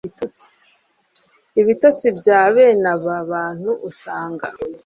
[1.61, 4.45] Ibitotsi bya bene aba bantu usanga